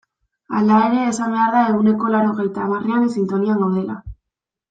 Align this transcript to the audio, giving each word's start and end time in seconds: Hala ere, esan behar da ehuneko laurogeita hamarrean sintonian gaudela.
Hala 0.59 0.77
ere, 0.85 1.01
esan 1.09 1.35
behar 1.35 1.51
da 1.57 1.61
ehuneko 1.73 2.09
laurogeita 2.15 2.65
hamarrean 2.65 3.07
sintonian 3.17 3.63
gaudela. 3.67 4.01